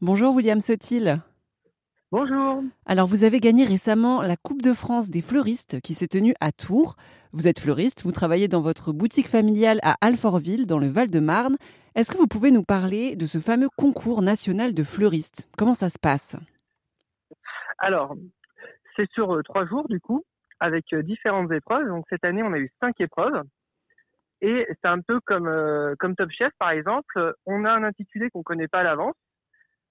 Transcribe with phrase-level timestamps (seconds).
[0.00, 1.20] Bonjour William Sotil.
[2.12, 2.62] Bonjour.
[2.86, 6.52] Alors vous avez gagné récemment la Coupe de France des fleuristes qui s'est tenue à
[6.52, 6.94] Tours.
[7.32, 11.56] Vous êtes fleuriste, vous travaillez dans votre boutique familiale à Alfortville dans le Val-de-Marne.
[11.96, 15.48] Est-ce que vous pouvez nous parler de ce fameux concours national de fleuristes?
[15.58, 16.36] Comment ça se passe?
[17.78, 18.14] Alors,
[18.94, 20.22] c'est sur euh, trois jours du coup,
[20.60, 21.88] avec euh, différentes épreuves.
[21.88, 23.42] Donc cette année, on a eu cinq épreuves.
[24.42, 27.34] Et c'est un peu comme, euh, comme Top Chef, par exemple.
[27.46, 29.16] On a un intitulé qu'on connaît pas à l'avance.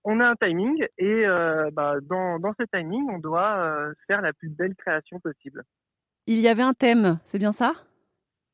[0.10, 1.26] On a un timing et
[1.74, 5.64] bah, dans, dans ce timing, on doit faire la plus belle création possible.
[6.28, 7.74] Il y avait un thème, c'est bien ça?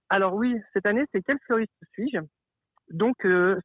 [0.09, 2.17] Alors oui, cette année, c'est quel fleuriste suis-je?
[2.89, 3.16] Donc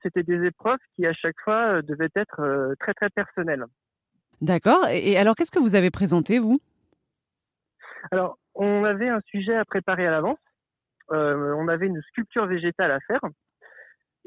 [0.02, 3.64] c'était des épreuves qui à chaque fois devaient être très très personnelles.
[4.42, 4.86] D'accord.
[4.88, 6.60] Et alors qu'est-ce que vous avez présenté, vous?
[8.10, 10.38] Alors, on avait un sujet à préparer à l'avance.
[11.10, 13.20] Euh, on avait une sculpture végétale à faire.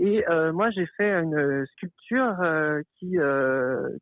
[0.04, 3.18] Et euh, moi, j'ai fait une sculpture euh, qui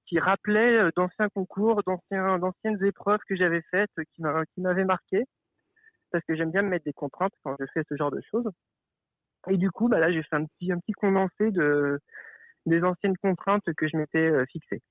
[0.05, 5.25] qui rappelait d'anciens concours, d'anciennes épreuves que j'avais faites, qui m'avaient marqué,
[6.11, 8.49] parce que j'aime bien me mettre des contraintes quand je fais ce genre de choses.
[9.49, 11.99] Et du coup, bah là, j'ai fait un petit condensé de
[12.65, 14.81] des anciennes contraintes que je m'étais fixées.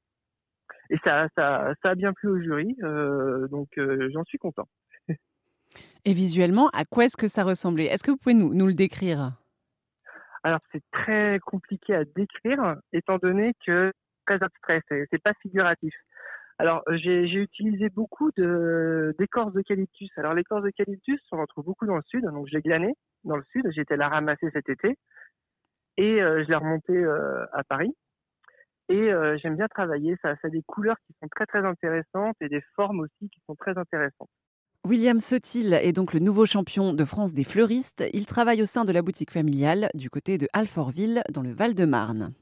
[0.91, 4.69] Et ça, a bien plu au jury, euh, donc euh, j'en suis content.
[6.05, 7.86] Et visuellement, à quoi est-ce que ça ressemblait?
[7.86, 9.33] Est-ce que vous pouvez nous le décrire?
[10.49, 13.93] Alors c'est très compliqué à décrire, étant donné que
[14.27, 15.93] très abstrait, c'est pas figuratif.
[16.57, 20.09] Alors j'ai utilisé beaucoup de d'écorce d'eucalyptus.
[20.17, 23.45] Alors l'écorce d'eucalyptus, on en trouve beaucoup dans le sud, donc j'ai glané dans le
[23.53, 23.67] sud.
[23.77, 24.97] Été la ramasser cet été
[25.99, 27.95] et euh, je l'ai remontée euh, à Paris.
[28.89, 32.37] Et euh, j'aime bien travailler, ça, ça a des couleurs qui sont très très intéressantes
[32.41, 34.31] et des formes aussi qui sont très intéressantes.
[34.87, 38.05] William Sotil est donc le nouveau champion de France des fleuristes.
[38.15, 42.33] Il travaille au sein de la boutique familiale du côté de Alfortville dans le Val-de-Marne.